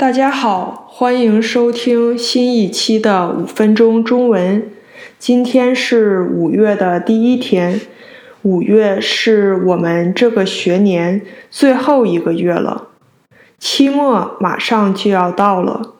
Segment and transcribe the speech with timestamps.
[0.00, 4.66] 大家好，欢迎收听新一期的五分钟中文。
[5.18, 7.78] 今天是五月的第一天，
[8.40, 12.88] 五月是我们这个学年最后一个月了，
[13.58, 15.92] 期末马上就要到了，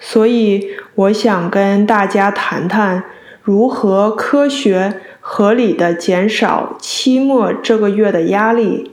[0.00, 3.04] 所以我想跟大家谈谈
[3.40, 8.90] 如何科学合理的减少期末这个月的压力，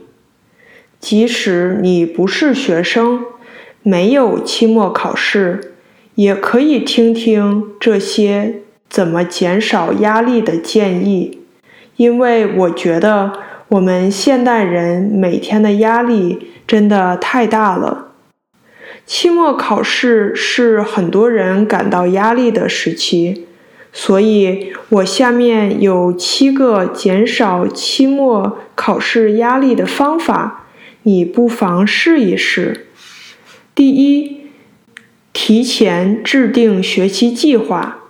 [1.00, 3.24] 即使你不是学生。
[3.82, 5.74] 没有期末考试，
[6.14, 11.40] 也可以听听这些怎么减少压力的建议，
[11.96, 13.32] 因为我觉得
[13.68, 18.08] 我们现代人每天的压力真的太大了。
[19.06, 23.46] 期末考试是很多人感到压力的时期，
[23.92, 30.66] 所以我下面有七个减少期末考试压力的方法，
[31.04, 32.88] 你不妨试一试。
[33.80, 34.42] 第一，
[35.32, 38.00] 提前制定学习计划，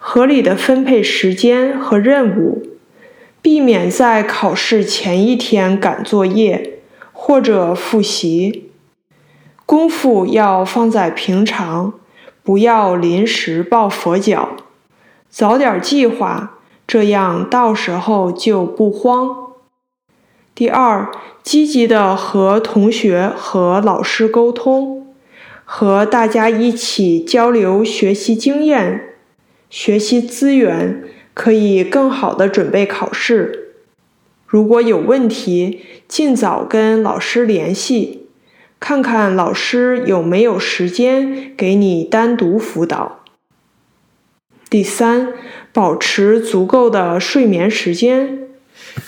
[0.00, 2.66] 合理的分配时间和任务，
[3.40, 6.80] 避免在考试前一天赶作业
[7.12, 8.68] 或者复习。
[9.64, 11.94] 功夫要放在平常，
[12.42, 14.56] 不要临时抱佛脚。
[15.28, 19.45] 早点计划，这样到时候就不慌。
[20.56, 21.12] 第二，
[21.42, 25.06] 积极的和同学和老师沟通。
[25.66, 29.16] 和大家一起交流学习经验、
[29.68, 33.74] 学习资源，可以更好的准备考试。
[34.46, 38.28] 如果有问题，尽早跟老师联系，
[38.80, 43.20] 看看老师有没有时间给你单独辅导。
[44.70, 45.34] 第三，
[45.74, 48.48] 保持足够的睡眠时间。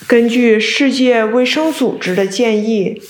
[0.07, 3.01] 根据世界卫生组织的建议。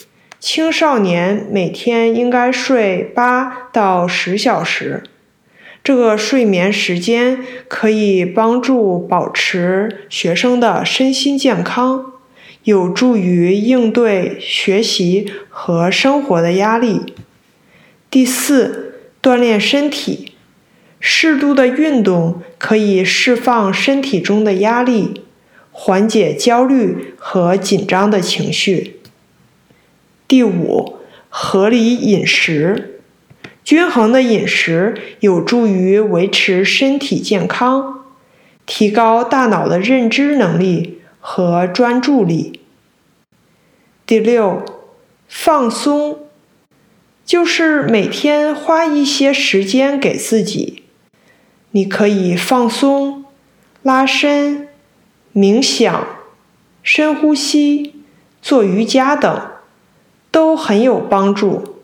[0.41, 5.03] 青少年每天应该睡八到十小时，
[5.83, 12.13] 这个睡眠时间可以帮助保持学生的身心健康，
[12.63, 17.15] 有助于应对学习和生活的压力。
[18.09, 20.35] 第四，锻炼身体，
[21.01, 25.23] 适度的运动可以释放身体中的压力，
[25.81, 28.99] 缓解焦虑和紧张的情绪。
[30.27, 30.97] 第五，
[31.29, 33.01] 合理饮食，
[33.63, 38.07] 均衡的饮食有助于维持身体健康，
[38.67, 42.61] 提高大脑的认知能力和专注力。
[44.05, 44.65] 第六，
[45.29, 46.27] 放松，
[47.25, 50.83] 就是每天花一些时间给自己，
[51.71, 53.25] 你可以放松、
[53.83, 54.68] 拉伸、
[55.35, 56.07] 冥想、
[56.83, 57.95] 深呼吸、
[58.43, 59.41] 做瑜伽等。
[60.31, 61.79] 都很有帮助。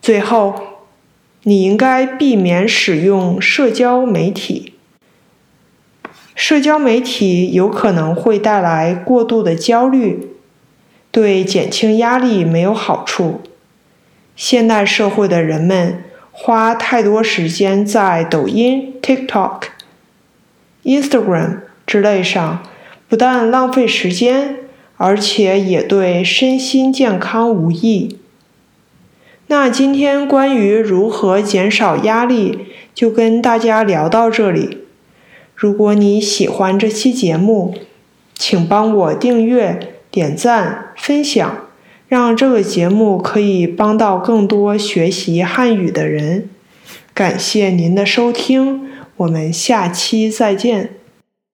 [0.00, 0.54] 最后，
[1.42, 4.74] 你应该避免使用社交媒体。
[6.36, 10.30] 社交媒体有可能会带来过度的焦虑，
[11.10, 13.42] 对减轻压力没有好处。
[14.36, 19.64] 现代社会的人们花太多时间在抖音、TikTok、
[20.84, 21.58] Instagram
[21.90, 22.62] 之类上，
[23.08, 24.56] 不但浪费时间。
[25.02, 28.18] 而且也对身心健康无益。
[29.46, 34.80] 那今天关于如何减少压力，就跟大家聊到这里。
[35.54, 37.74] 如果你喜欢这期节目，
[38.34, 41.68] 请帮我订阅、点赞、分享，
[42.06, 46.50] 让这个节目可以帮到更多学习汉语的人。
[47.14, 50.99] 感谢您的收听，我们下期再见。